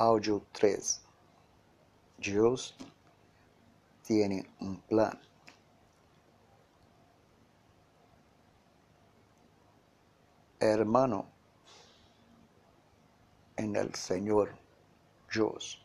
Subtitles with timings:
[0.00, 1.02] Áudio 3.
[2.16, 2.74] Deus
[4.02, 5.20] tiene un plan.
[10.58, 11.26] Hermano
[13.56, 14.56] en el Señor
[15.30, 15.84] Dios.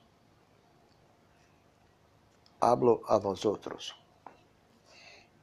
[2.62, 3.94] Hablo a vosotros,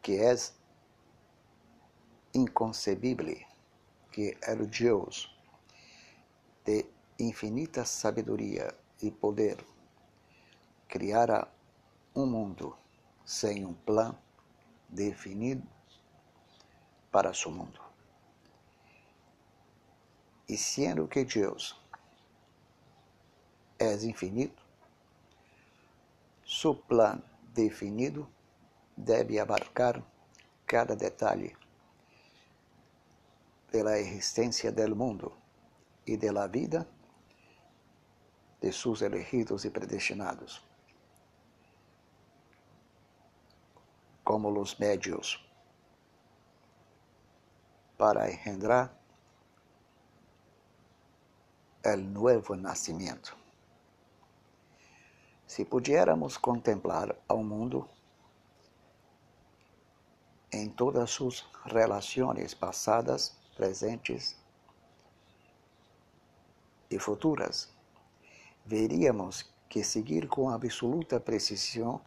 [0.01, 0.55] que es
[2.33, 3.47] inconcebible
[4.11, 5.29] que el Dios
[6.65, 9.65] de infinita sabedoria e poder
[10.89, 11.47] criara
[12.15, 12.77] um mundo
[13.25, 14.19] sem um plano
[14.89, 15.67] definido
[17.11, 17.81] para seu mundo.
[20.49, 21.81] E sendo que Deus
[23.79, 24.63] é infinito,
[26.45, 27.23] seu plano
[27.55, 28.29] definido
[28.97, 30.03] deve abarcar
[30.67, 31.57] cada detalhe
[33.71, 35.33] da existência do mundo
[36.07, 36.87] e da vida
[38.63, 40.73] de seus elegidos e predestinados.
[44.25, 45.45] como os médios
[47.99, 48.97] para engendrar
[51.85, 53.37] o novo nascimento.
[55.47, 57.89] Se pudiéramos contemplar ao mundo
[60.51, 64.37] em todas suas relações passadas, presentes
[66.91, 67.72] e futuras,
[68.65, 72.01] veríamos que seguir com absoluta precisão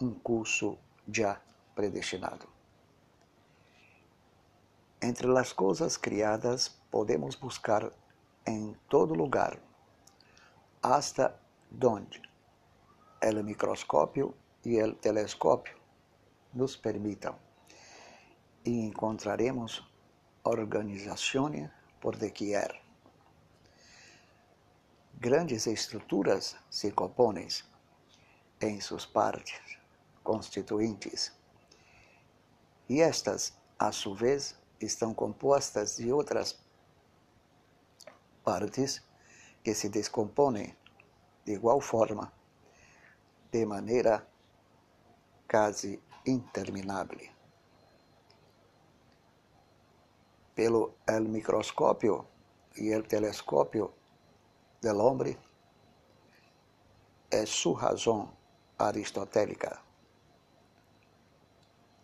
[0.00, 1.40] um curso já
[1.74, 2.48] predestinado.
[5.00, 7.92] Entre as coisas criadas, podemos buscar
[8.46, 9.58] em todo lugar,
[10.82, 11.38] hasta
[11.70, 12.22] donde
[13.22, 15.76] o microscópio e o telescópio
[16.54, 17.36] nos permitam,
[18.64, 19.86] e encontraremos
[20.44, 21.68] organizações
[22.00, 22.85] por doquier.
[25.18, 27.48] Grandes estruturas se compõem
[28.60, 29.78] em suas partes
[30.22, 31.32] constituintes.
[32.86, 36.62] E estas, a sua vez, estão compostas de outras
[38.44, 39.02] partes
[39.64, 40.76] que se descompõem
[41.46, 42.30] de igual forma,
[43.50, 44.26] de maneira
[45.50, 47.18] quase interminável.
[50.54, 52.26] Pelo el microscópio
[52.76, 53.94] e el telescópio
[54.80, 55.38] del hombre,
[57.30, 58.32] é sua razão
[58.78, 59.86] aristotélica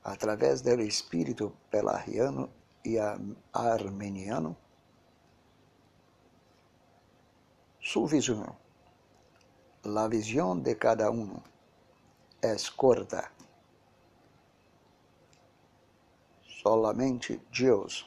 [0.04, 2.50] através do espírito pelarriano
[2.84, 2.98] e
[3.52, 4.56] armeniano,
[7.80, 8.56] sua visão,
[9.84, 11.40] a visão de cada um
[12.40, 13.30] é corta.
[16.62, 18.06] Solamente Deus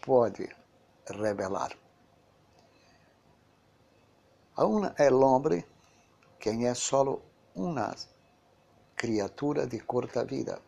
[0.00, 0.48] pode
[1.08, 1.76] revelar.
[4.58, 5.62] Aún é homem
[6.40, 7.20] quem é solo
[7.54, 7.94] uma
[8.96, 10.62] criatura de corta vida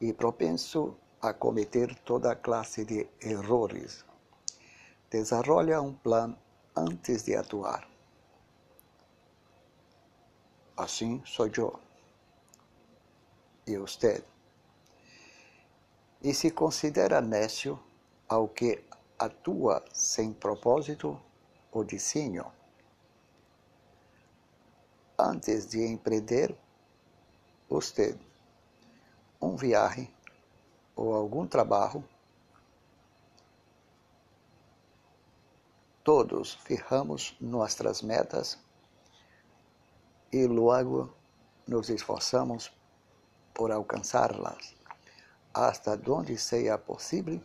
[0.00, 4.04] e propenso a cometer toda classe de errores.
[5.08, 6.36] Desarrolla um plano
[6.74, 7.88] antes de atuar.
[10.76, 11.78] Assim sou eu.
[13.64, 14.24] E você.
[16.20, 17.78] E se considera nécio
[18.28, 18.82] ao que
[19.16, 21.16] atua sem propósito
[21.70, 22.44] ou desenho.
[25.18, 26.56] Antes de empreender
[27.68, 28.18] você
[29.40, 30.12] um viagem
[30.96, 32.04] ou algum trabalho,
[36.02, 38.58] todos fijamos nossas metas
[40.32, 41.14] e logo
[41.66, 42.72] nos esforçamos
[43.54, 44.74] por alcançá-las
[45.52, 47.40] hasta onde seja possível.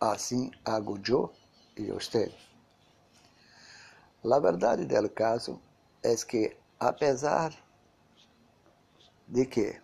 [0.00, 1.32] Assim hago eu
[1.76, 2.51] e você.
[4.24, 5.60] A verdade do caso
[6.02, 7.52] é que apesar
[9.26, 9.80] de que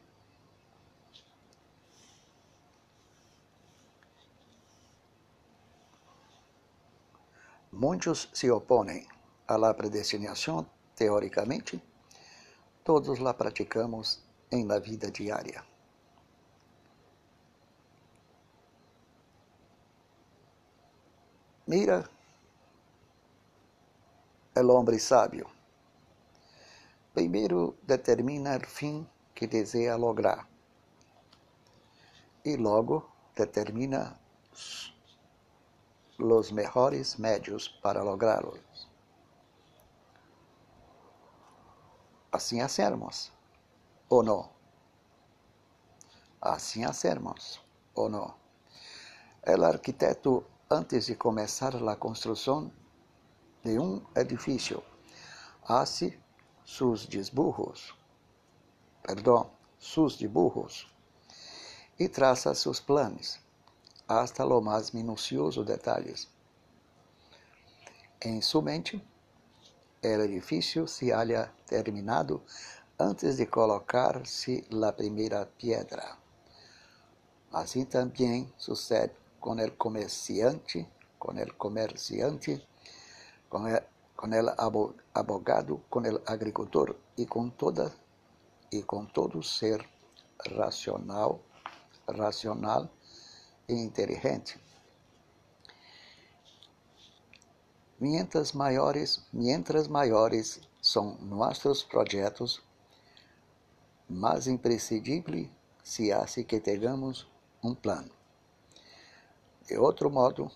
[7.72, 9.09] muitos se opõem
[9.47, 10.65] à la predestinação
[10.95, 11.83] teoricamente,
[12.84, 14.22] todos la praticamos
[14.53, 15.65] em la vida diária.
[21.66, 22.09] Mira
[24.59, 25.47] el hombre sábio
[27.15, 30.49] Primeiro determina o fim que deseja lograr
[32.45, 34.19] e logo determina
[36.19, 38.89] os melhores médios para lográ-los.
[42.31, 43.33] Assim hacemos,
[44.09, 44.51] ou não?
[46.41, 47.61] Assim hacemos,
[47.95, 48.34] ou não?
[49.47, 52.71] O arquiteto antes de começar a construção
[53.68, 54.82] de um edifício,
[55.62, 56.18] hace
[56.65, 57.94] sus desburros,
[59.03, 60.91] perdão, sus dibujos,
[61.98, 63.38] e traça seus planos,
[64.09, 66.28] hasta lo mais minucioso detalhes.
[68.22, 69.06] Em sua mente,
[70.03, 72.42] o edifício se halla terminado
[72.98, 76.16] antes de colocar-se a primeira pedra.
[77.53, 80.88] Assim também sucede com o comerciante,
[81.18, 82.66] com o comerciante,
[83.48, 87.92] com o abogado, com o agricultor e com toda
[88.72, 89.89] e com todo ser
[90.56, 91.41] racional,
[92.06, 92.89] racional
[93.68, 94.60] e inteligente.
[98.00, 102.62] Mientras maiores, mientras maiores são nossos projetos,
[104.09, 105.48] mais imprescindível
[105.83, 107.27] se hace que tenhamos
[107.62, 108.10] um plano.
[109.66, 110.51] De outro modo,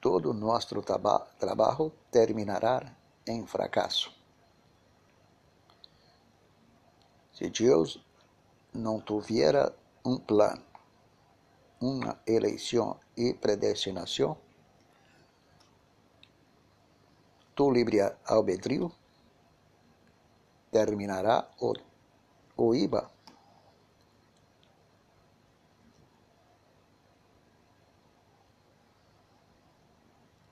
[0.00, 4.12] todo nosso traba trabalho terminará em fracasso.
[7.32, 8.02] Se Deus
[8.72, 9.72] não tivesse
[10.04, 10.62] um plano,
[11.80, 14.36] uma eleição e predestinação,
[17.54, 18.90] tu livre albedrío
[20.70, 21.74] terminará o,
[22.56, 23.10] o IBA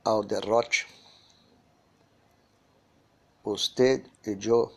[0.08, 0.88] ao derrote.
[3.44, 4.72] Você e eu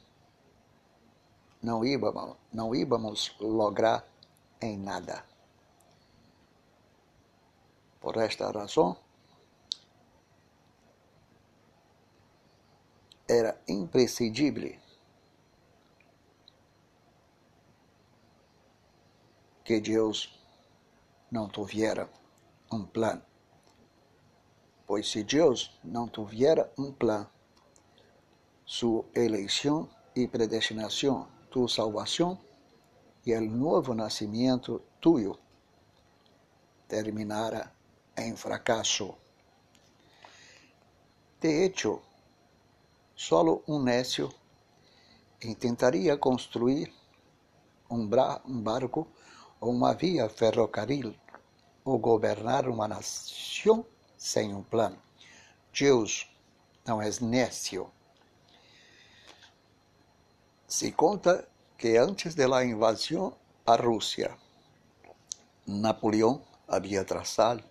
[1.64, 4.06] não íbamos, não íbamos lograr
[4.62, 5.26] em nada.
[8.02, 8.98] Por esta razão,
[13.26, 14.78] era imprescindível
[19.64, 20.38] que Deus
[21.32, 22.06] não tivesse
[22.70, 23.31] um plano.
[24.92, 27.30] Pois se Deus não tivesse um plano,
[28.66, 32.38] sua eleição e predestinação, tu salvação
[33.26, 35.40] e o novo nascimento tuyo
[36.90, 37.74] terminara
[38.18, 39.16] em fracasso.
[41.40, 42.02] De hecho,
[43.16, 44.30] solo um necio
[45.42, 46.94] intentaria construir
[47.90, 49.08] um, barco
[49.62, 51.16] ou uma via ferrocarril
[51.86, 53.86] ou governar uma nação
[54.22, 55.02] sem um plano.
[55.74, 56.32] Deus
[56.86, 57.92] não é nécio.
[60.68, 63.36] Se conta que antes da invasão
[63.66, 64.38] à Rússia,
[65.66, 67.64] Napoleão havia traçado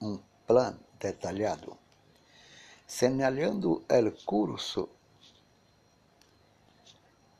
[0.00, 1.76] um plano detalhado,
[2.86, 4.88] señalando o curso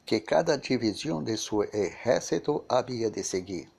[0.05, 3.73] que cada divisão de seu exército havia de seguir,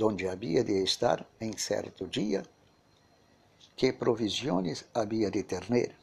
[0.00, 2.44] onde havia de estar em certo dia
[3.76, 5.96] que provisões havia de ter.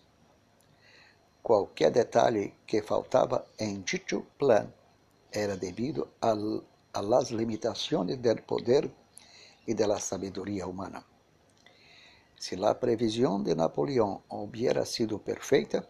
[1.41, 4.73] Qualquer detalhe que faltava em dito plano
[5.31, 8.91] era devido a las limitações do poder
[9.65, 11.03] e da sabedoria humana.
[12.37, 15.87] Se a previsão de Napoleão hubiera sido perfeita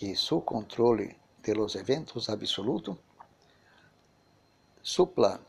[0.00, 2.96] e seu controle de los eventos absoluto,
[4.82, 5.40] su plan,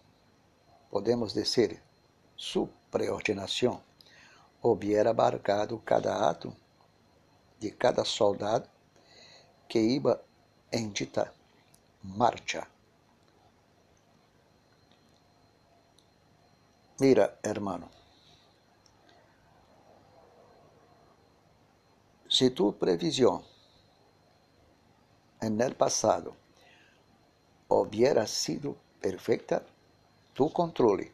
[0.89, 1.81] podemos dizer,
[2.35, 3.88] su preordinação,
[4.61, 6.53] hubiera abarcado cada ato
[7.59, 8.67] de cada soldado
[9.67, 10.21] que iba
[10.71, 11.33] em dita
[12.03, 12.67] marcha.
[16.99, 17.89] Mira, hermano,
[22.27, 23.43] se tu previsión
[25.41, 26.35] en el pasado
[27.69, 29.63] hubiera sido perfecta,
[30.33, 31.13] tu controle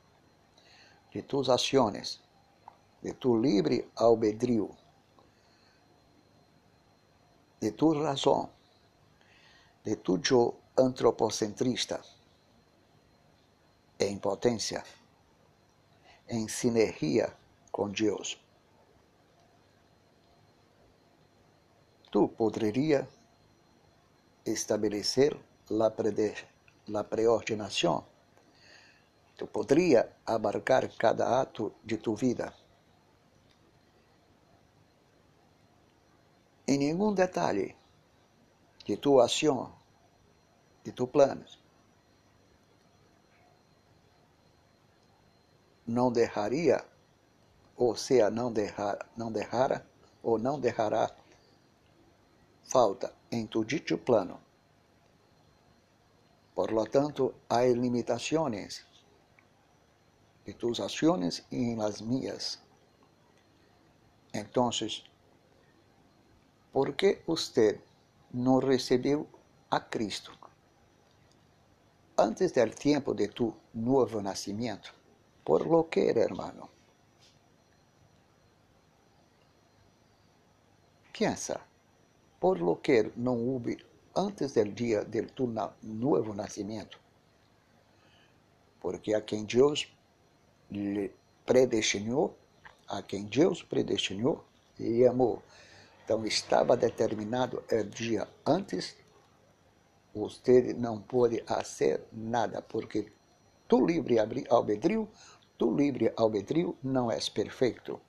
[1.14, 2.25] de tus ações
[3.06, 4.68] de tu livre albedrío,
[7.62, 8.50] de tu razão,
[9.84, 10.18] de tu
[10.76, 12.02] antropocentrista,
[14.00, 14.84] em potência,
[16.28, 17.32] em sinergia
[17.72, 18.42] com Deus.
[22.10, 23.08] Tu poderia
[24.44, 25.38] estabelecer
[25.70, 25.94] la,
[26.88, 28.04] la preordinação.
[29.38, 32.65] Tu poderia abarcar cada ato de tu vida
[36.68, 37.76] em nenhum detalhe
[38.86, 39.74] de tua ação,
[40.84, 41.60] de tu planos.
[45.86, 46.84] Não deixaria,
[47.76, 49.86] ou seja, não, deixar, não deixara,
[50.24, 51.16] ou não deixará
[52.64, 54.40] falta em tu dito plano.
[56.56, 58.86] Por lo tanto, há limitações
[60.46, 62.60] de tus ações e em las minhas.
[64.34, 65.04] Entonces,
[66.76, 67.80] ¿por qué usted
[68.34, 69.26] no recibió
[69.70, 70.34] a Cristo
[72.18, 74.90] antes del tiempo de tu nuevo nacimiento?
[75.46, 76.68] Por lo que, hermano.
[81.18, 81.62] Piensa,
[82.42, 83.78] por lo que não houve
[84.14, 85.48] antes del dia de tu
[85.82, 86.98] novo nascimento.
[88.82, 89.88] Porque a quem Deus
[91.46, 92.36] predestinou,
[92.90, 94.44] a quem Deus predestinou
[94.78, 95.42] e amou.
[96.06, 98.96] Então estava determinado o dia antes,
[100.14, 103.12] você não pode fazer nada, porque
[103.68, 105.10] tu livre albedrio,
[105.58, 108.00] tu livre albedrio não é perfeito.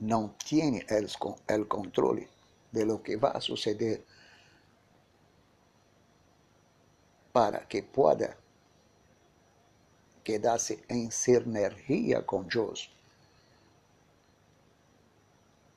[0.00, 2.26] Não tem o controle
[2.72, 4.02] de lo que vai suceder
[7.34, 8.38] para que pueda
[10.24, 12.95] quedarse em sinergia com Deus.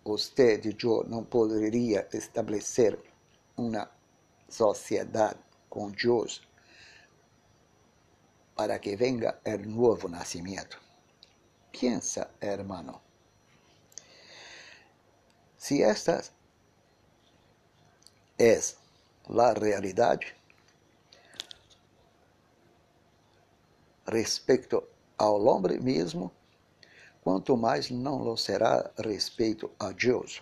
[0.09, 2.97] Você e eu não poderia estabelecer
[3.55, 3.87] uma
[4.49, 5.37] sociedade
[5.69, 6.41] com Deus
[8.55, 10.81] para que venga o novo nascimento.
[11.71, 12.99] Pensa, hermano.
[15.55, 16.23] Se esta
[18.39, 18.59] é
[19.37, 20.35] a realidade,
[24.07, 24.83] respeito
[25.19, 26.31] ao homem mesmo,
[27.29, 30.41] quanto mais não lo será respeito a Deus.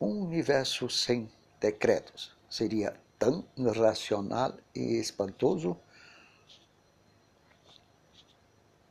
[0.00, 1.28] Um universo sem
[1.58, 5.76] decretos seria tão irracional e espantoso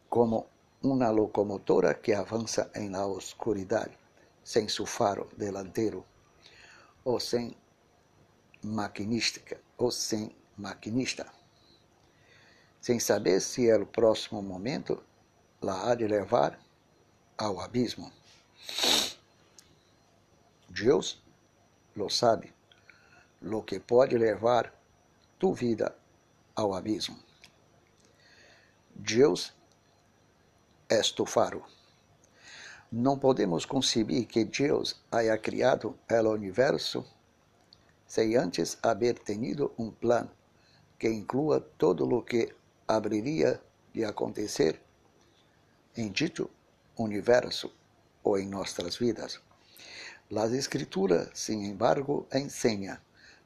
[0.09, 0.45] como
[0.81, 3.97] uma locomotora que avança em la oscuridade,
[4.43, 6.05] sem seu faro delantero,
[7.05, 7.55] ou sem
[8.61, 11.25] maquinística, ou sem maquinista
[12.81, 15.01] sem saber se é o próximo momento
[15.61, 16.59] lá há de levar
[17.43, 18.09] ao abismo.
[20.69, 21.21] Deus
[21.93, 22.53] lo sabe,
[23.41, 24.73] lo que pode levar
[25.37, 25.93] tu vida
[26.55, 27.19] ao abismo.
[28.95, 29.53] Deus
[30.87, 31.65] é tu faro.
[32.89, 37.05] Não podemos conceber que Deus haya criado o universo
[38.07, 40.31] sem antes haver tenido um plano
[40.97, 42.55] que inclua todo o que
[42.87, 44.79] haveria de acontecer
[45.97, 46.49] em dito
[46.97, 47.71] universo
[48.23, 49.41] ou em nossas vidas.
[50.29, 53.01] Las Escrituras, sin embargo, enseña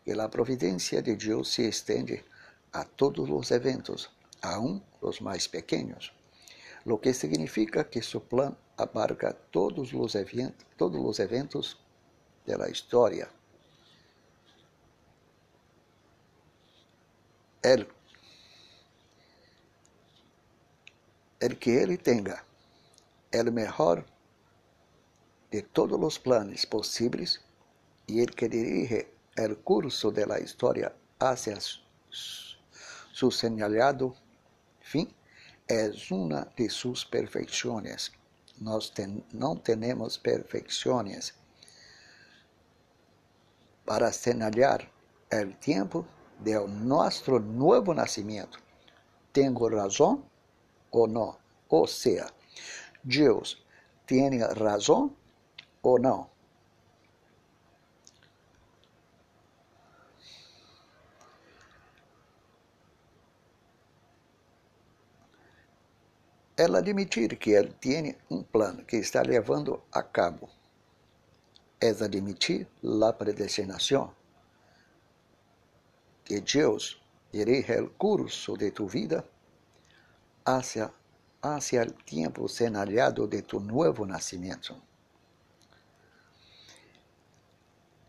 [0.06, 2.24] que a providência de Deus se estende
[2.72, 4.10] a todos os eventos,
[4.42, 6.14] aun os mais pequenos,
[6.86, 11.78] lo que significa que su plan abarca todos os eventos, todos os eventos
[12.46, 13.28] de la história.
[17.62, 17.88] El
[21.40, 22.47] el que ele tenha
[23.34, 24.06] o melhor
[25.52, 27.40] de todos os planos possíveis
[28.08, 31.58] e el que dirige o curso de la historia hacia
[32.10, 34.16] su señalado
[34.80, 35.08] fim
[35.68, 38.12] é uma de suas perfeições.
[38.60, 41.34] Nós ten, não temos perfeições
[43.86, 44.90] para señalar
[45.32, 46.06] o tempo
[46.40, 48.60] de nosso novo nascimento.
[49.34, 50.24] Tenho razão?
[50.92, 51.38] ou não.
[51.70, 52.28] Ou seja,
[53.08, 53.58] Deus
[54.06, 55.16] tem razão
[55.82, 56.30] ou não.
[66.58, 70.50] Ela admitir que ele tem um plano que está levando a cabo.
[71.80, 74.14] É admitir a predestinação.
[76.26, 79.24] Que Deus dirige o curso de tu vida
[80.46, 80.92] hacia,
[81.56, 84.82] hacia el tiempo señalado de tu nuevo nacimiento.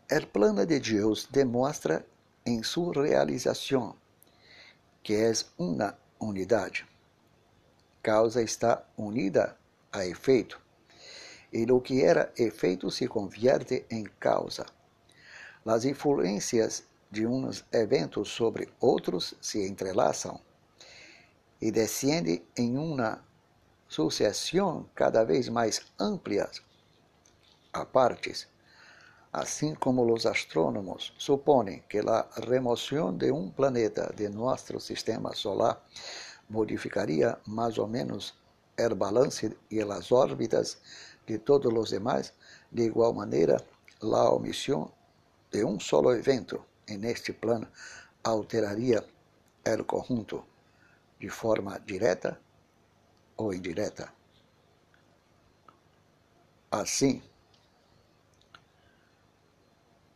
[0.09, 2.05] El plano de Deus demonstra
[2.45, 3.95] em sua realização
[5.03, 6.85] que é uma unidade.
[8.01, 9.57] Causa está unida
[9.91, 10.59] a efeito,
[11.51, 14.65] e o que era efeito se convierte em causa.
[15.65, 20.39] As influências de uns eventos sobre outros se entrelaçam
[21.61, 23.23] e descende em uma
[23.89, 26.49] sucessão cada vez mais ampla
[27.73, 28.47] a partes,
[29.33, 35.83] assim como os astrônomos supõem que a remoção de um planeta de nosso sistema solar
[36.47, 38.35] modificaria mais ou menos
[38.79, 40.77] o balance e as órbitas
[41.25, 42.31] de todos os demais,
[42.71, 43.57] de igual maneira,
[44.01, 44.91] a omissão
[45.51, 47.67] de um solo evento en este plano
[48.23, 49.03] alteraria
[49.79, 50.45] o conjunto
[51.19, 52.39] de forma direta
[53.39, 54.13] ou indireta.
[56.69, 57.23] Assim,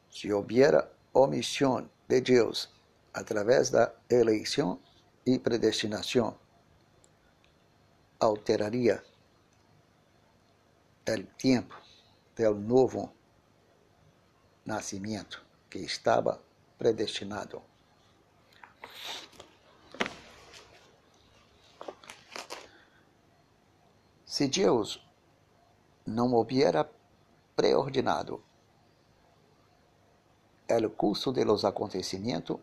[0.09, 2.69] se hubiera omisión de Deus
[3.13, 4.79] através da eleição
[5.25, 6.37] e predestinação,
[8.19, 9.01] alteraria
[11.07, 11.75] o tempo
[12.35, 13.11] do novo
[14.65, 16.41] nascimento que estava
[16.77, 17.61] predestinado.
[24.33, 24.99] Se Deus
[26.07, 26.89] não hubiera
[27.55, 28.43] preordinado
[30.67, 32.57] o curso de los acontecimentos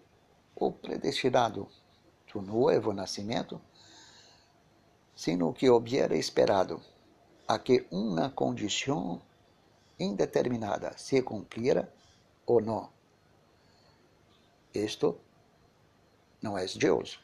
[0.56, 1.68] ou predestinado
[2.26, 3.60] do novo nascimento,
[5.14, 6.82] sino que hubiera esperado
[7.46, 9.22] a que uma condição
[9.96, 11.88] indeterminada se cumpriera
[12.46, 12.90] ou não.
[14.74, 15.20] Isto
[16.42, 17.20] não é Deus.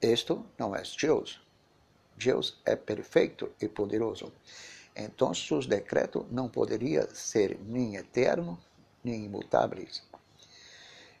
[0.00, 1.40] Isto não é Deus.
[2.16, 4.32] Deus é perfeito e poderoso.
[4.94, 8.58] Então, seus decretos não poderiam ser nem eternos,
[9.02, 10.02] nem imutáveis.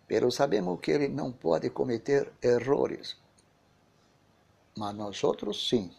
[0.06, 3.16] Pero sabemos que ele não pode cometer errores.
[4.76, 5.92] Mas nós outros sim.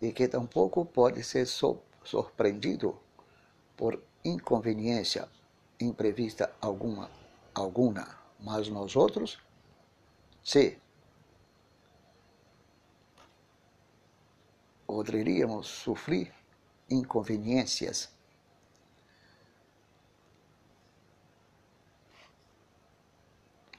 [0.00, 2.98] E que tampouco pode ser surpreendido
[3.76, 5.28] por inconveniência
[5.80, 7.10] imprevista alguma,
[7.54, 8.18] alguma.
[8.40, 9.38] Mas nós outros,
[10.44, 10.76] sim.
[14.88, 16.32] Poderíamos sofrer
[16.88, 18.08] inconveniências.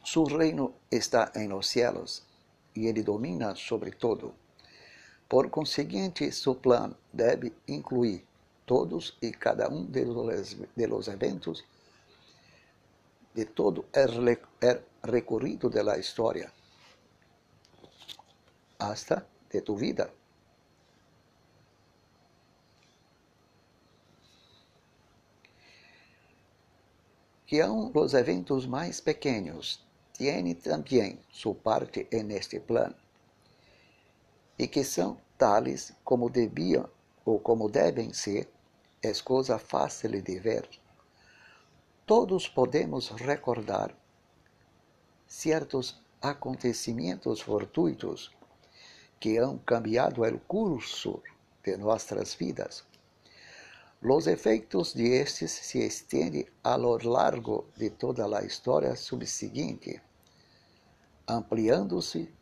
[0.03, 2.23] Su reino está em los cielos
[2.75, 4.35] e ele domina sobre todo.
[5.27, 8.23] Por conseguinte, su plan deve incluir
[8.67, 11.65] todos e cada um de los, de los eventos
[13.33, 14.39] de todo el
[15.01, 16.51] recorrido de la historia,
[18.77, 20.11] hasta de tu vida.
[27.49, 32.93] Que aun los eventos mais pequenos tienen também sua parte en este plan,
[34.55, 36.87] e que são tales como deviam
[37.25, 38.47] ou como devem ser,
[39.01, 40.69] é coisa fácil de ver.
[42.05, 43.95] Todos podemos recordar
[45.27, 48.31] certos acontecimentos fortuitos
[49.19, 51.23] que han cambiado o curso
[51.63, 52.88] de nossas vidas
[54.01, 60.01] Los efeitos de estes se estendem a lo largo de toda a história subseguinte,
[61.27, 62.33] ampliando-se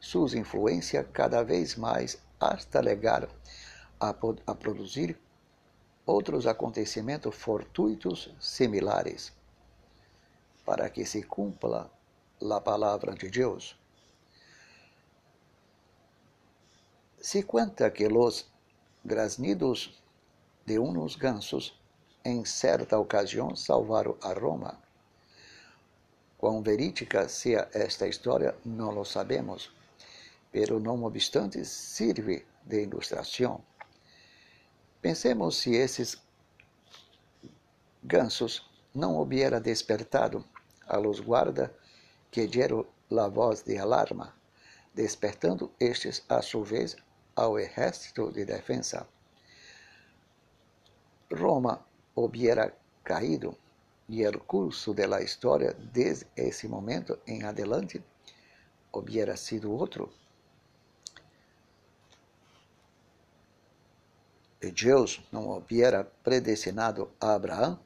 [0.00, 3.28] sua influência cada vez mais hasta legar
[4.00, 5.16] a, a produzir
[6.04, 9.32] outros acontecimentos fortuitos similares,
[10.64, 11.88] para que se cumpla
[12.42, 13.78] a palavra de Deus.
[17.20, 18.50] Se conta que os
[19.04, 20.03] graznidos
[20.66, 21.78] de uns gansos,
[22.24, 24.78] em certa ocasião salvaram a Roma.
[26.38, 29.70] Quão verídica seja esta história, não lo sabemos,
[30.50, 33.62] pero não obstante serve de ilustração.
[35.02, 36.16] Pensemos se esses
[38.02, 40.44] gansos não hubiera despertado
[40.86, 41.74] a los guarda
[42.30, 44.34] que deram a voz de alarma,
[44.94, 46.96] despertando estes a sua vez
[47.36, 49.06] ao exército de defesa.
[51.34, 53.56] Roma hubiera caído
[54.08, 58.02] e o curso de la historia desde esse momento em adelante
[58.92, 60.12] hubiera sido outro.
[64.60, 67.78] E Deus não hubiera predestinado a Abraão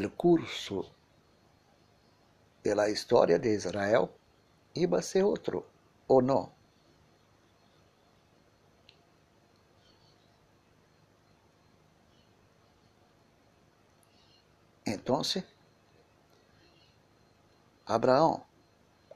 [0.00, 0.90] o curso
[2.62, 4.10] de la história de Israel
[4.74, 5.66] iba a ser outro,
[6.08, 6.50] ou não?
[14.92, 15.22] Então,
[17.86, 18.44] Abraão,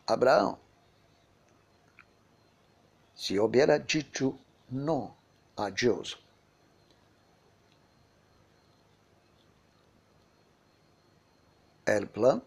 [0.07, 0.59] Abraão,
[3.15, 4.39] se hubiera dicho
[4.71, 5.15] não
[5.55, 6.19] a Deus,
[11.85, 12.41] el plan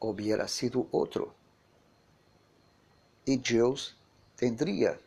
[0.00, 1.32] hubiera sido outro.
[3.24, 3.94] E Deus
[4.36, 4.98] tendría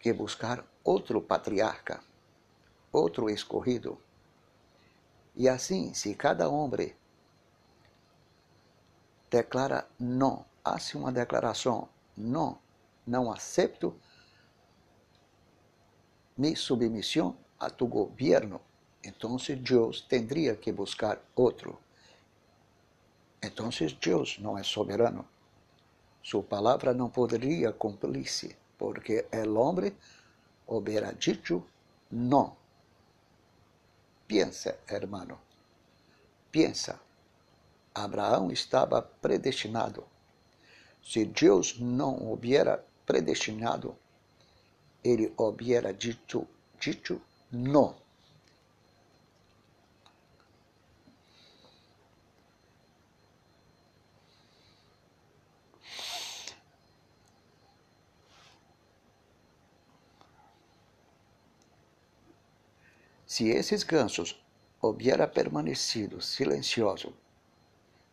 [0.00, 2.02] que buscar outro patriarca
[2.96, 3.98] outro escorrido.
[5.34, 6.94] E assim, se cada homem
[9.30, 12.58] declara não, hace uma declaração, não,
[13.06, 13.94] não acepto
[16.36, 18.60] mi submissão a tu governo,
[19.02, 21.78] então Deus teria que buscar outro.
[23.42, 23.68] Então
[24.00, 25.26] Deus não é soberano.
[26.22, 29.94] Sua palavra não poderia cumprir-se, porque o homem
[30.66, 31.62] hubiera dicho
[32.10, 32.56] não.
[34.26, 35.38] Pensa, hermano.
[36.50, 37.00] Pensa.
[37.94, 40.04] Abraão estava predestinado.
[41.02, 43.96] Se Deus não hubiera predestinado,
[45.02, 46.46] ele hubiera dito,
[46.78, 47.94] dito não.
[63.26, 64.40] Se esses gansos
[64.80, 67.12] hubiera permanecido silencioso,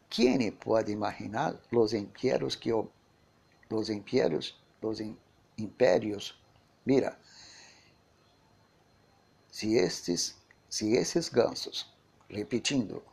[0.10, 5.00] quem pode imaginar os impérios que os impérios, os
[5.56, 6.36] impérios,
[6.84, 7.18] mira,
[9.52, 10.36] se estes,
[10.68, 11.94] se esses gansos,
[12.28, 13.04] repetindo,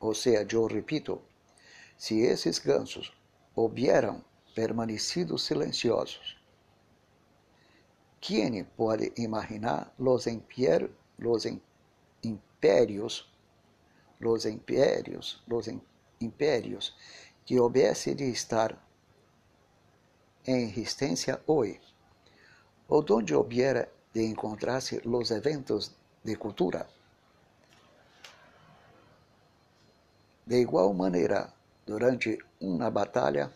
[0.00, 1.22] ou seja, eu repito,
[1.96, 3.12] se esses gansos
[3.54, 6.35] hubieran permanecido silenciosos,
[8.20, 10.26] quem pode imaginar los,
[11.18, 11.46] los
[12.22, 13.28] impérios,
[14.20, 15.68] los impérios, los
[16.20, 16.96] impérios
[17.44, 18.76] que houvesse de estar
[20.46, 21.80] em existência hoje,
[22.88, 25.92] ou onde houvera de encontrar-se os eventos
[26.24, 26.88] de cultura?
[30.46, 31.52] De igual maneira,
[31.84, 33.52] durante uma batalha,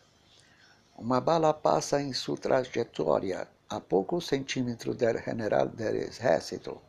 [0.96, 6.82] uma bala passa em sua trajetória a poucos centímetros do general do exército.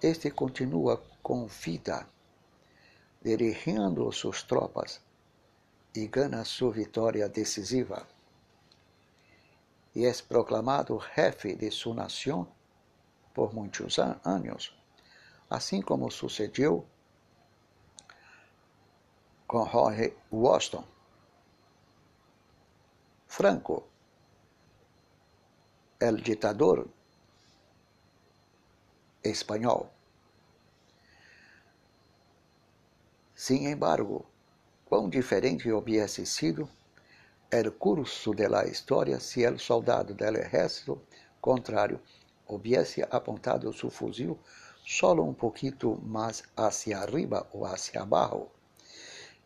[0.00, 2.08] Este continua com vida,
[3.22, 5.00] dirigindo suas tropas
[5.94, 8.06] e ganha sua vitória decisiva.
[9.94, 12.48] E é proclamado jefe de sua nação
[13.34, 14.74] por muitos anos,
[15.50, 16.86] assim como sucedeu
[19.46, 20.84] com Jorge Washington.
[23.26, 23.84] Franco
[26.00, 26.88] el ditador
[29.22, 29.90] espanhol.
[33.34, 34.24] Sin embargo,
[34.84, 36.68] quão diferente hubiese sido
[37.50, 41.02] el curso de la historia si el soldado del ejército
[41.40, 42.00] contrario
[42.46, 44.36] hubiese apontado su fusil
[44.84, 48.52] solo un poquito más hacia arriba o hacia abajo.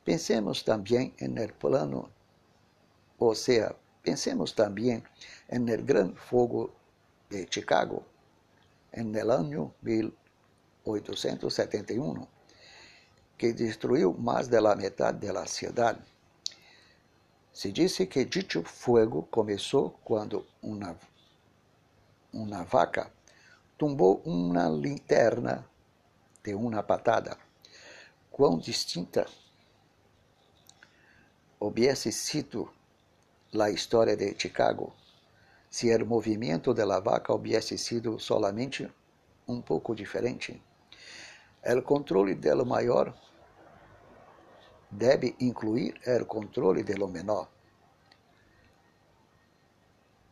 [0.04, 2.10] Pensemos también en el plano,
[3.18, 5.04] o sea, pensemos también
[5.48, 6.72] en el gran fuego
[7.30, 8.04] de Chicago
[8.92, 12.28] en el año 1871,
[13.38, 15.96] que destruiu mais de la metade de la ciudad.
[17.52, 20.96] Se disse que dicho fuego começou quando uma,
[22.32, 23.10] uma vaca
[23.78, 25.66] tumbou uma linterna
[26.42, 27.36] de uma patada.
[28.30, 29.26] Quão distinta
[31.58, 32.70] houvesse sido
[33.60, 34.94] a história de Chicago
[35.68, 38.90] se o movimento da vaca hubiese sido solamente
[39.46, 40.62] um pouco diferente.
[41.64, 43.14] O controle do maior
[44.90, 47.48] deve incluir o controle do menor.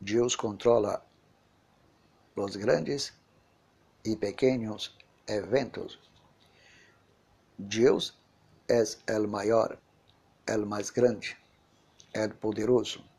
[0.00, 1.04] Deus controla
[2.36, 3.12] os grandes
[4.04, 5.98] e pequenos eventos.
[7.58, 8.18] Deus
[8.66, 9.78] é o maior,
[10.48, 11.36] o mais grande,
[12.14, 13.09] o poderoso.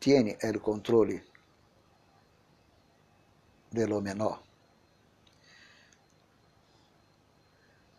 [0.00, 1.22] Tiene el control
[3.70, 4.40] de lo menor.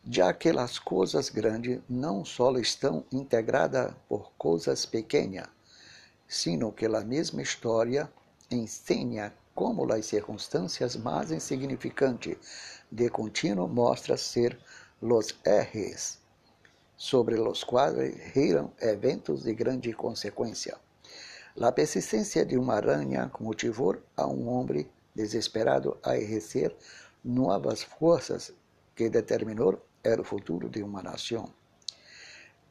[0.10, 5.48] Já que as coisas grandes não só estão integradas por coisas pequenas,
[6.28, 8.12] sino que a mesma história
[8.50, 12.36] ensina como as circunstâncias mais insignificantes
[12.92, 14.60] de contínuo mostram ser
[15.00, 16.20] los ejes
[16.98, 20.78] sobre los quais giram eventos de grande consequência.
[21.56, 26.74] La persistencia de uma aranha motivou a um homem desesperado a exercer
[27.24, 28.54] novas forças
[28.96, 29.84] que determinou
[30.20, 31.54] o futuro de uma nação.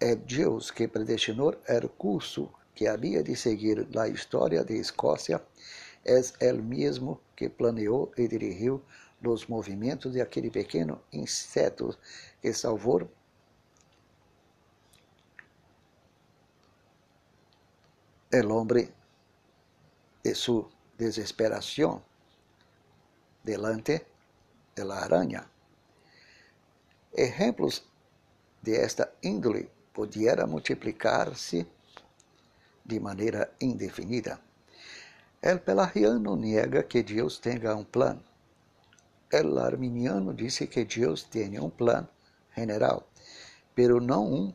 [0.01, 5.43] É Deus que predestinou o curso que havia de seguir a história de Escócia,
[6.03, 8.83] é Ele mesmo que planeou e dirigiu
[9.23, 11.95] os movimentos de aquele pequeno inseto
[12.41, 13.07] que salvou
[18.31, 18.93] el hombre
[20.23, 22.03] de su desesperación
[23.43, 24.07] delante
[24.77, 25.51] de la araña.
[27.13, 27.85] Ejemplos
[28.63, 31.67] de esta índole pudieran multiplicar-se
[32.85, 34.41] de maneira indefinida.
[35.43, 38.23] El pelagiano nega que Deus tenha um plano.
[39.31, 42.09] el arminiano dice que Dios tiene un plan
[42.53, 43.05] general,
[43.75, 44.55] pero no un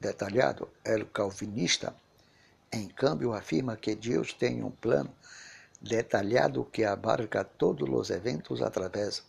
[0.00, 0.70] detallado.
[0.82, 1.94] El calvinista,
[2.72, 5.12] em cambio, afirma que Deus tem um plano
[5.80, 9.24] detalhado que abarca todos os eventos através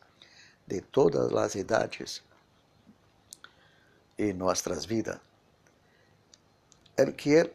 [0.66, 2.24] de todas as idades
[4.18, 5.20] em nossas vidas.
[6.98, 7.54] El que el,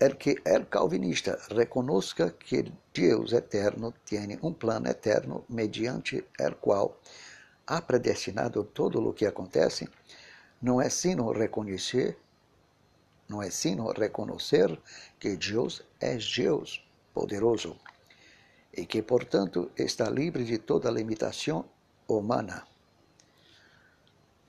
[0.00, 6.96] el que el calvinista reconozca que Deus eterno tem um plano eterno mediante el qual
[7.66, 9.88] ha predestinado todo o que acontece,
[10.60, 12.16] não é sino reconhecer,
[13.32, 14.78] não é sino reconhecer
[15.18, 17.80] que Deus é Deus poderoso
[18.74, 21.64] e que, portanto, está livre de toda limitação
[22.06, 22.66] humana.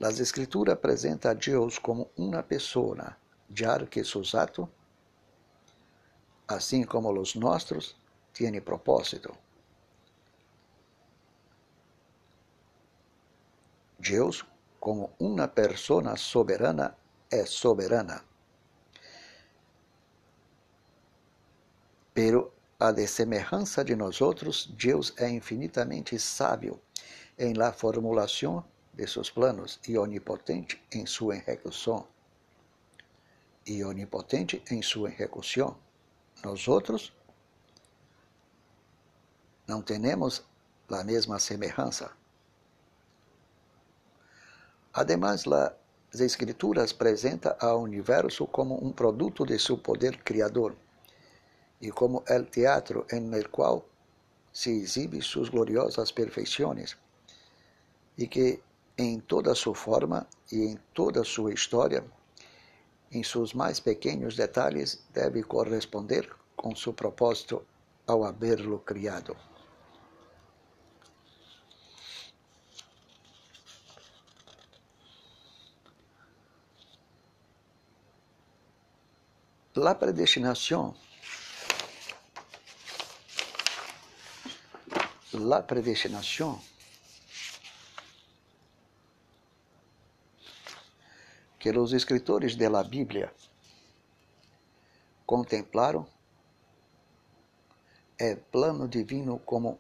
[0.02, 3.16] As Escrituras apresentam a Deus como uma pessoa,
[3.56, 4.68] já que seus atos,
[6.46, 7.96] assim como os nossos,
[8.34, 9.34] têm propósito.
[13.98, 14.46] Deus
[14.78, 16.98] como uma persona soberana
[17.32, 18.33] é soberana.
[22.14, 26.80] Pero a de semelhança de nós outros, Deus é infinitamente sábio
[27.38, 32.08] em la formulação de seus planos e onipotente em sua execução.
[33.66, 35.78] E onipotente em sua execução.
[36.44, 37.14] Nós outros
[39.68, 40.44] não temos
[40.90, 42.12] a mesma semelhança.
[44.94, 45.74] Además, las
[46.20, 50.76] escrituras presentan ao universo como um produto de seu poder criador
[51.84, 53.84] e como el teatro en el cual
[54.54, 56.98] se exhibe suas gloriosas perfeições
[58.18, 58.62] e que
[58.98, 62.06] em toda sua forma e em toda sua história,
[63.12, 67.66] em seus mais pequenos detalhes, deve corresponder com seu propósito
[68.08, 69.36] ao haberlo criado.
[79.76, 80.94] La predestinación,
[85.34, 86.60] la predestinación
[91.58, 93.34] que os escritores de la Bíblia
[95.26, 96.06] contemplaram
[98.20, 99.80] é plano divino como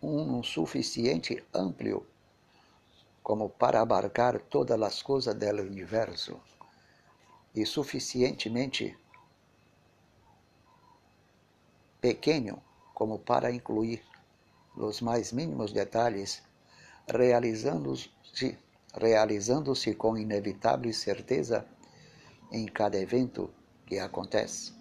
[0.00, 2.06] um suficiente amplio
[3.22, 6.40] como para abarcar todas as coisas do universo
[7.54, 8.96] e suficientemente
[12.00, 12.62] pequeno
[12.94, 14.13] como para incluir
[14.76, 16.42] os mais mínimos detalhes,
[17.08, 18.58] realizando-se
[18.96, 21.66] realizando com inevitável certeza
[22.52, 23.50] em cada evento
[23.86, 24.72] que acontece.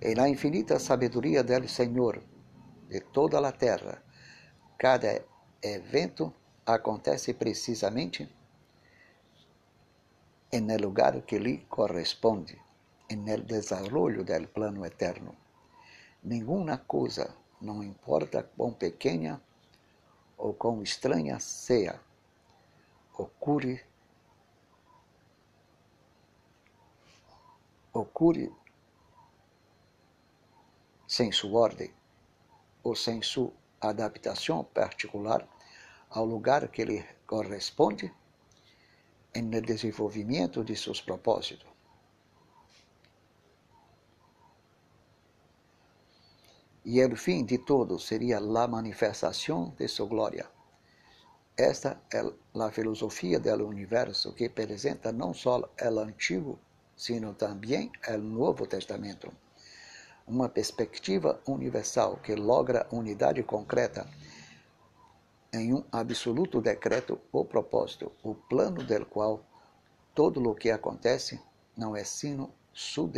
[0.00, 2.22] E na infinita sabedoria do Senhor
[2.88, 4.02] de toda a terra,
[4.78, 5.24] cada
[5.62, 6.32] evento
[6.64, 8.28] acontece precisamente
[10.52, 12.58] no lugar que lhe corresponde
[13.08, 15.34] el desarrollo del plano eterno.
[16.22, 19.42] Ninguna cosa, não importa quão pequena
[20.36, 22.00] ou quão estranha seja,
[23.16, 23.82] ocorre,
[27.92, 28.52] ocorre
[31.08, 31.94] sem sua ordem
[32.82, 35.48] ou sem sua adaptação particular
[36.10, 38.12] ao lugar que lhe corresponde
[39.34, 41.75] no desenvolvimento de seus propósitos.
[46.88, 50.46] E o fim de todo seria a manifestação de sua glória.
[51.56, 52.20] Esta é
[52.54, 56.60] a filosofia do universo que apresenta não só o Antigo,
[56.96, 59.32] sino também o Novo Testamento.
[60.28, 64.08] Uma perspectiva universal que logra unidade concreta
[65.52, 69.44] em um absoluto decreto ou propósito, o plano del qual
[70.14, 71.40] todo o que acontece
[71.76, 73.10] não é sino su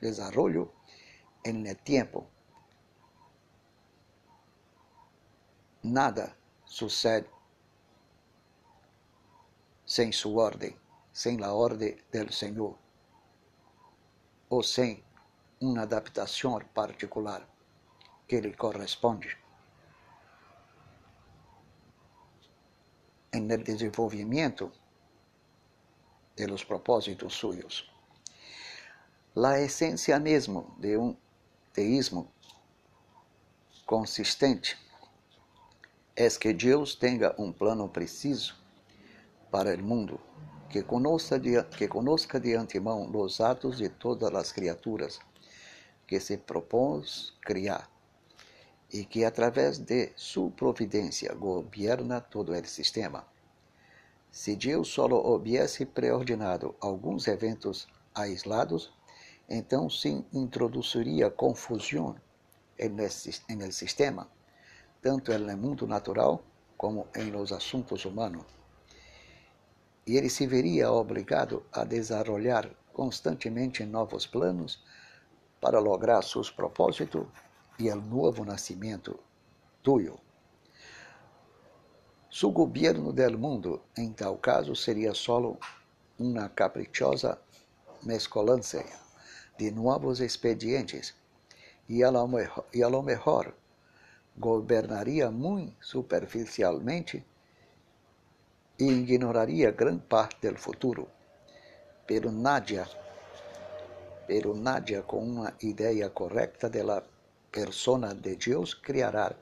[0.00, 0.72] desarrollo
[1.44, 2.31] en el tiempo
[5.84, 7.28] Nada sucede
[9.84, 10.78] sem sua ordem,
[11.12, 12.78] sem a ordem do Senhor,
[14.48, 15.02] ou sem
[15.60, 17.44] uma adaptação particular
[18.28, 19.36] que lhe corresponde.
[23.32, 24.70] El desenvolvimento
[26.36, 27.90] de los propósitos suyos.
[29.34, 31.16] La essência mesmo de um
[31.72, 32.30] teísmo
[33.84, 34.81] consistente
[36.14, 38.54] é que Deus tenha um plano preciso
[39.50, 40.20] para o mundo,
[40.68, 45.18] que conosca de, que conosca de antemão os atos de todas as criaturas
[46.06, 47.90] que se propôs criar,
[48.92, 53.26] e que através de sua providência governa todo o sistema.
[54.30, 58.92] Se Deus solo houvesse preordinado alguns eventos aislados,
[59.48, 62.16] então se introduziria confusão
[62.78, 64.28] no sistema,
[65.02, 66.40] tanto no mundo natural
[66.76, 68.44] como em los assuntos humanos.
[70.06, 74.82] E ele se veria obrigado a desenvolver constantemente novos planos
[75.60, 77.26] para lograr seus propósitos
[77.78, 79.18] e o novo nascimento
[79.82, 80.18] tuyo.
[82.28, 85.58] Su governo del mundo, em tal caso, seria solo
[86.18, 87.38] uma caprichosa
[88.02, 88.84] mescolança
[89.58, 91.14] de novos expedientes
[91.88, 93.54] e a lo mejor, e a lo mejor
[94.36, 97.24] governaria muito superficialmente
[98.78, 101.08] e ignoraria grande parte do futuro.
[102.06, 102.86] Pero Nadia
[104.26, 107.02] pero Nadia com uma ideia correta da
[107.50, 109.34] persona de Deus criará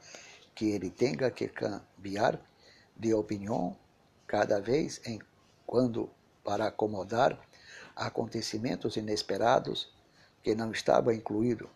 [0.54, 2.40] que ele tenha que cambiar
[2.96, 3.76] de opinião
[4.26, 5.20] cada vez em
[5.66, 6.10] quando
[6.42, 7.38] para acomodar
[7.94, 9.92] acontecimentos inesperados
[10.42, 11.68] que não estavam incluídos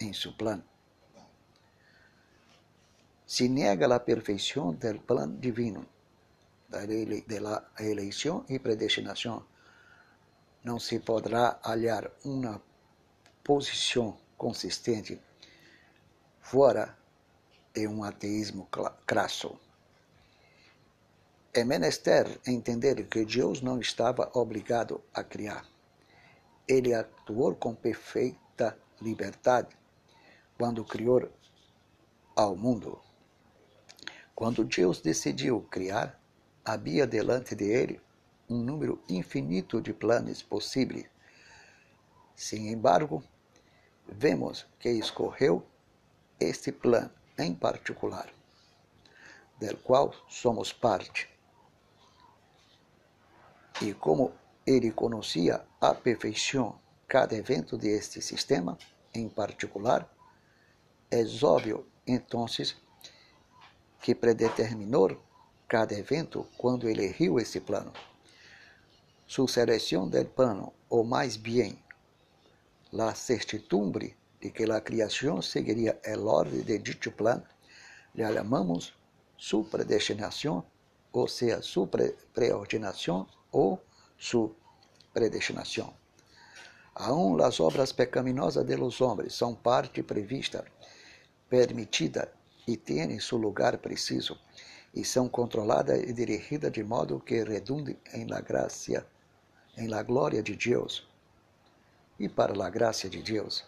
[0.00, 0.64] em seu plano.
[3.26, 5.84] Se nega a perfeição do plano divino,
[6.68, 6.84] da
[7.84, 9.44] eleição e predestinação,
[10.62, 12.62] não se poderá hallar uma
[13.42, 15.20] posição consistente
[16.40, 16.96] fora
[17.74, 18.68] de um ateísmo
[19.04, 19.58] crasso.
[21.52, 25.66] É menester entender que Deus não estava obrigado a criar.
[26.68, 29.76] Ele atuou com perfeita liberdade
[30.56, 31.28] quando criou
[32.36, 33.05] ao mundo.
[34.36, 36.20] Quando Deus decidiu criar,
[36.62, 37.98] havia delante de ele
[38.50, 41.06] um número infinito de planos possíveis.
[42.34, 43.24] Sem embargo,
[44.06, 45.66] vemos que escorreu
[46.38, 48.28] este plano em particular,
[49.58, 51.30] del qual somos parte.
[53.80, 54.34] E como
[54.66, 58.76] ele conhecia a perfeição cada evento deste sistema
[59.14, 60.06] em particular,
[61.10, 62.46] é óbvio, então,
[64.00, 65.18] que predeterminou
[65.68, 67.92] cada evento quando ele riu esse plano.
[69.26, 71.76] Su selección del plano, o más bien
[72.92, 77.44] la certidumbre de que la creación seguiría el orden de dicho plan,
[78.14, 78.94] le llamamos
[79.36, 80.64] su predestinación,
[81.12, 83.80] o sea, su pre preordinación o
[84.16, 84.54] su
[85.12, 85.90] predestinación.
[86.94, 90.64] Aún las obras pecaminosas de los hombres son parte prevista,
[91.48, 92.32] permitida
[92.66, 94.38] e têm seu lugar preciso,
[94.94, 99.06] e são controladas e dirigidas de modo que redunde em la gracia
[99.76, 101.06] em la glória de Deus
[102.18, 103.64] e para la graça de Deus.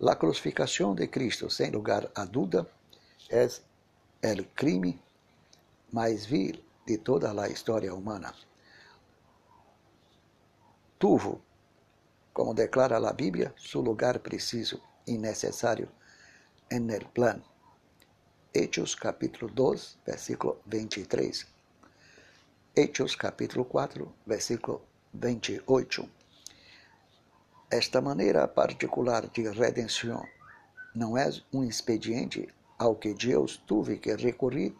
[0.00, 2.68] La crucificação de Cristo, sem lugar a dúvida,
[3.30, 3.46] é
[4.32, 5.00] o crime
[5.92, 8.34] mais vil de toda a história humana.
[10.98, 11.40] Tuvo,
[12.32, 15.88] como declara a Bíblia, seu lugar preciso e necessário
[16.70, 17.42] en el plan.
[18.54, 21.46] Hechos capítulo 2, versículo 23.
[22.76, 24.82] Hechos capítulo 4, versículo
[25.14, 26.06] 28.
[27.70, 30.22] Esta maneira particular de redenção
[30.94, 32.46] não é um expediente
[32.78, 34.74] ao que Deus teve que recorrer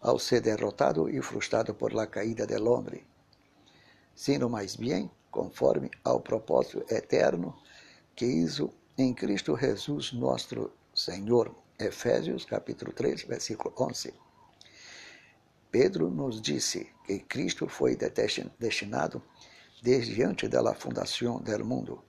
[0.00, 3.06] ao ser derrotado e frustrado por la caída del hombre,
[4.12, 7.56] sino mais bem conforme ao propósito eterno
[8.16, 11.63] que hizo em Cristo Jesus nosso Senhor.
[11.76, 14.14] Efésios capítulo 3, versículo 11.
[15.72, 17.98] Pedro nos disse que Cristo foi
[18.60, 19.20] destinado
[19.82, 22.00] desde antes da fundação do mundo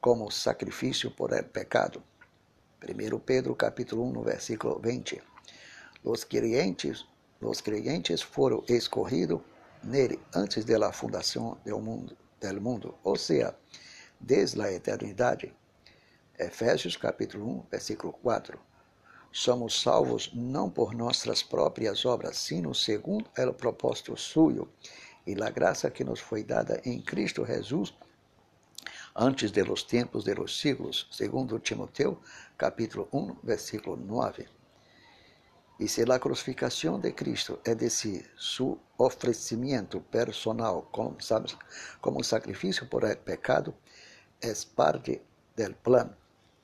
[0.00, 2.02] como sacrifício por pecado.
[2.82, 5.22] 1 Pedro capítulo 1, versículo 20.
[6.02, 7.06] Os crentes,
[7.40, 9.40] os crentes foram escorridos
[9.84, 13.54] nele antes da fundação do mundo, do mundo, ou seja,
[14.18, 15.54] desde a eternidade.
[16.36, 18.69] Efésios capítulo 1, versículo 4
[19.32, 24.68] somos salvos não por nossas próprias obras, sino segundo o propósito suyo
[25.26, 27.94] e a graça que nos foi dada em Cristo Jesus
[29.14, 32.20] antes de los tempos de los siglos, segundo Timoteo,
[32.56, 34.48] capítulo 1, versículo 9.
[35.78, 41.16] E se a crucificação de Cristo, é decir, su oferecimento personal como,
[42.00, 43.74] como sacrifício por el pecado,
[44.42, 45.22] é parte
[45.56, 46.14] del plano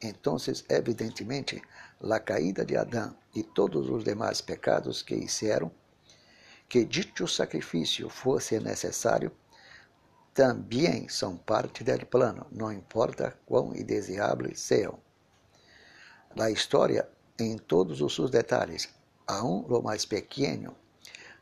[0.03, 0.37] então,
[0.69, 1.63] evidentemente,
[2.01, 5.71] a caída de Adão e todos os demais pecados que hicieron,
[6.69, 9.33] que dito sacrifício fosse necessário,
[10.35, 14.99] também são parte do plano, não importa quão indeseáveis sejam.
[16.39, 18.89] A história em todos os seus detalhes,
[19.27, 20.77] aun lo mais pequeno,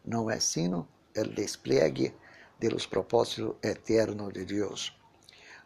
[0.04, 0.86] não é sino
[1.16, 2.14] o despliegue
[2.60, 4.96] de los propósitos eternos de Deus.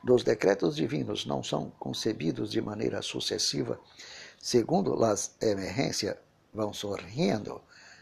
[0.08, 3.78] Os decretos divinos não são concebidos de maneira sucessiva,
[4.40, 6.16] segundo as emergências
[6.52, 7.60] vão surgindo,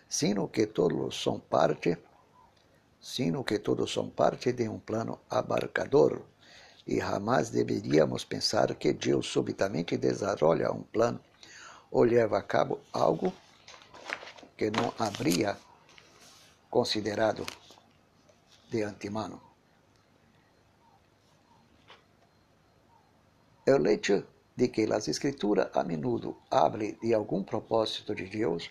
[0.08, 1.98] sino que todos são parte,
[3.00, 6.22] sino que todos são parte de um plano abarcador,
[6.86, 11.20] e jamais deveríamos pensar que Deus subitamente desenvolve um plano
[11.90, 13.32] ou leva a cabo algo
[14.56, 15.56] que não habría
[16.70, 17.44] considerado
[18.70, 19.40] de antemano.
[23.66, 24.24] O hecho
[24.56, 28.70] de que as Escrituras a menudo hablen de algum propósito de Deus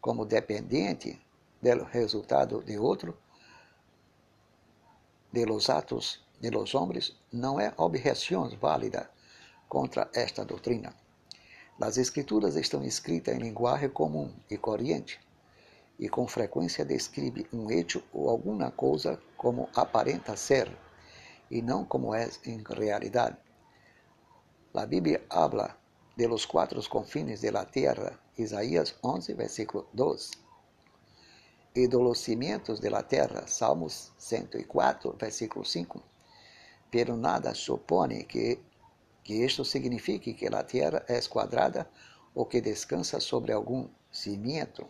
[0.00, 1.20] como dependente
[1.60, 3.18] do resultado de outro,
[5.30, 9.10] de los atos de los hombres, não é objeção válida
[9.68, 10.94] contra esta doutrina.
[11.80, 15.20] As escrituras estão escritas em linguagem comum e corrente,
[15.98, 20.74] e com frequência descreve um hecho ou alguma coisa como aparenta ser,
[21.50, 23.36] e não como é em realidade.
[24.74, 25.76] A Bíblia habla
[26.16, 30.30] de los quatro confines de la tierra, Isaías 11, versículo 2,
[31.74, 36.02] e de los cimientos de la terra, Salmos 104, versículo 5.
[36.90, 38.60] Pero nada supone que
[39.28, 41.86] que isto signifique que a terra é quadrada
[42.34, 44.86] ou que descansa sobre algum cimento.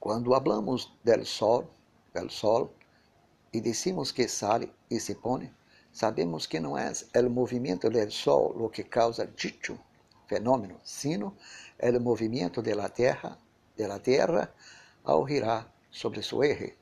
[0.00, 1.68] Quando hablamos del sol,
[2.14, 2.70] del sol,
[3.52, 5.52] e decimos que sale e se pone,
[5.92, 9.78] sabemos que não é o movimento del sol o que causa dicho
[10.26, 11.36] fenômeno, sino
[11.82, 13.36] o movimento de la terra,
[13.76, 14.54] de la terra
[15.04, 16.78] ao girar sobre su eje.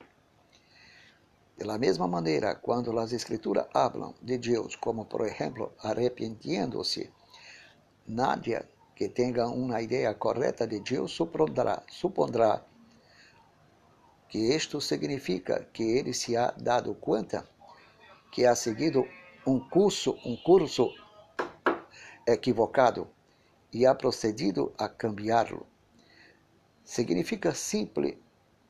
[1.56, 7.10] De la maneira, quando as escrituras hablam de Deus como, por exemplo, arrepentiendo-se,
[8.06, 8.62] nadie
[8.94, 12.64] que tenha uma ideia correta de Deus supondrá, supondrá
[14.28, 17.48] que isto significa que ele se ha dado conta
[18.30, 19.06] que ha seguido
[19.46, 20.92] um curso, um curso
[22.26, 23.08] equivocado
[23.72, 25.66] e ha procedido a cambiá-lo.
[26.84, 28.16] Significa simples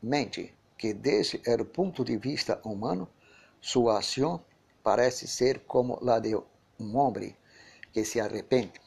[0.00, 3.08] mente que, desde o ponto de vista humano,
[3.60, 4.44] sua ação
[4.82, 7.36] parece ser como a de um homem
[7.92, 8.80] que se arrepende.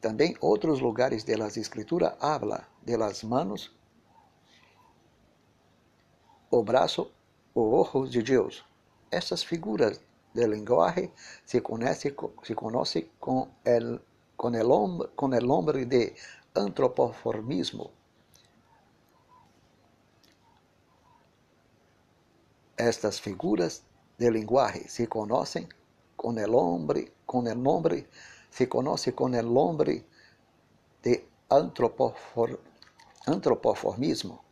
[0.00, 3.74] Também outros lugares de las Escrituras habla de las manos,
[6.58, 7.10] o braço,
[7.54, 8.64] o ojo de Deus.
[9.10, 10.00] Estas figuras
[10.34, 11.10] de linguagem
[11.44, 14.00] se conhece, se conhece com el,
[14.36, 14.68] com el,
[15.14, 16.14] com el nombre de
[16.54, 17.90] antropoformismo
[22.76, 23.84] Estas figuras
[24.18, 25.68] de lenguaje se conocen
[26.16, 28.08] con el nombre, con el nombre,
[28.50, 30.04] se conoce con el nombre
[31.02, 32.60] de antropofor,
[33.26, 34.43] antropoformismo,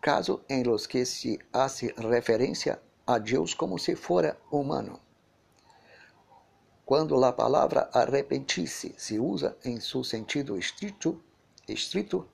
[0.00, 5.00] caso em los que se hace referência a Deus como se fora humano.
[6.84, 11.22] Quando a palavra arrepentir-se se usa em seu sentido estrito,
[11.68, 12.26] estrito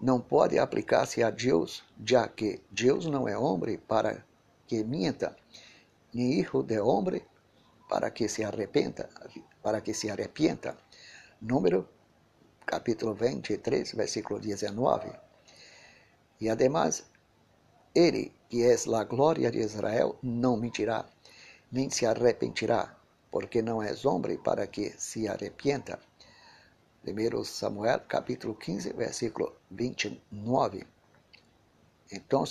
[0.00, 4.24] não pode aplicar-se a Deus, já que Deus não é homem para
[4.66, 5.36] que minta,
[6.14, 7.22] nem hijo de homem
[7.88, 9.08] para que se arrependa,
[9.62, 10.76] para que se arrepienta.
[11.40, 11.88] Número
[12.64, 15.29] capítulo 23, versículo 19.
[16.40, 17.04] E además,
[17.94, 21.06] ele, que é a glória de Israel, não mentirá,
[21.70, 22.96] nem se arrepentirá,
[23.30, 26.00] porque não és homem para que se arrepienta.
[27.04, 30.86] 1 Samuel capítulo 15, versículo 29.
[32.12, 32.44] Então,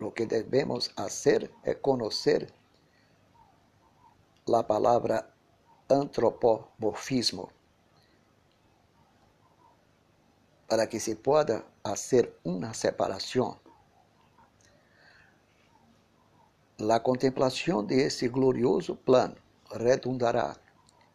[0.00, 2.52] o que devemos fazer é conhecer
[4.52, 5.28] a palavra
[5.88, 7.50] antropomorfismo
[10.66, 13.58] para que se pueda fazer uma separação.
[16.78, 19.36] A contemplação de esse glorioso plano
[19.70, 20.56] redundará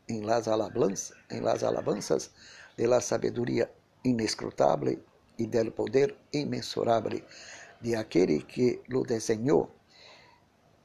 [0.07, 2.31] em las alabanzas, em las alabanzas
[2.77, 3.69] de la sabedoria
[4.03, 4.99] inescrutável
[5.37, 7.21] e del poder imensurável
[7.81, 9.69] de aquele que lo desenhou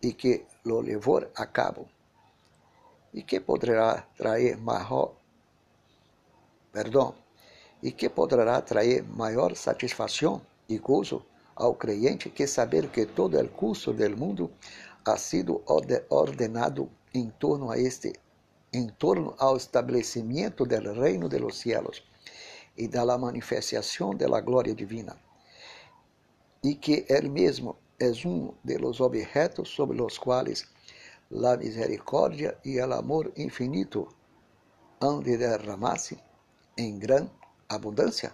[0.02, 1.88] e que lo levou a cabo.
[3.12, 5.14] E que poderá trazer maior,
[6.72, 7.14] perdão,
[7.82, 11.24] e que poderá trazer maior satisfação e gozo
[11.54, 14.50] ao creyente que saber que todo o curso do mundo
[15.04, 15.62] ha sido
[16.08, 18.12] ordenado em torno a este
[18.72, 22.04] em torno ao estabelecimento do reino de los cielos
[22.76, 25.16] e da manifestação de la glória divina,
[26.62, 30.66] e que Ele mesmo es uno de los objetos sobre los cuales
[31.30, 34.08] la misericordia y el amor infinito
[35.00, 36.16] han de derramarse
[36.76, 37.30] en gran
[37.70, 38.32] abundancia.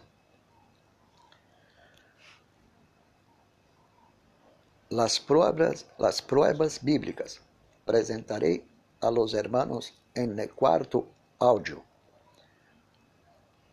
[4.88, 7.40] Las pruebas, las pruebas bíblicas
[7.84, 8.64] presentaré
[9.00, 11.06] a los hermanos en el cuarto
[11.38, 11.84] audio.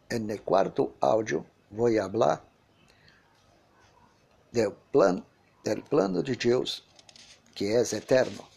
[0.10, 2.44] En el cuarto audio voy a hablar
[4.52, 5.26] del, plan,
[5.64, 6.84] del plano de Deus
[7.56, 8.48] que é eterno.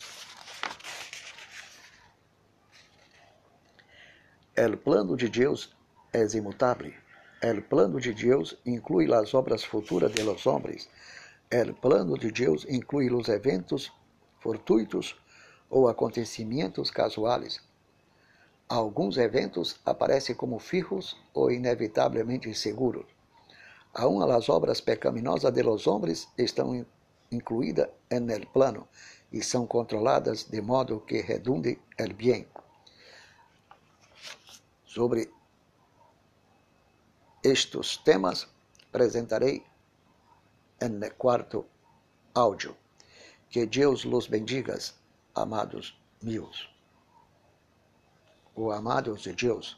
[4.56, 5.75] El plano de Deus
[6.16, 6.94] é imutável.
[7.42, 10.88] El plano de Deus inclui as obras futuras de los hombres.
[11.50, 13.92] El plano de Deus inclui os eventos
[14.40, 15.14] fortuitos
[15.68, 17.60] ou acontecimentos casuais.
[18.68, 23.06] Alguns eventos aparecem como fijos ou inevitavelmente seguros.
[23.92, 26.84] Aún as obras pecaminosas de los hombres estão
[27.30, 28.88] incluídas en el plano
[29.30, 32.46] e são controladas de modo que redunde el bien.
[34.84, 35.35] Sobre
[37.52, 38.46] estes temas
[38.88, 39.64] apresentarei
[40.80, 41.66] en el quarto
[42.34, 42.76] áudio.
[43.50, 44.76] Que Deus los bendiga,
[45.34, 46.68] amados meus.
[48.54, 49.76] O amados de Deus